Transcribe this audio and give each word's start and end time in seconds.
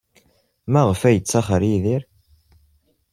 Maɣef 0.71 1.01
ay 1.03 1.13
yettaxer 1.17 1.61
Yidir? 1.69 2.03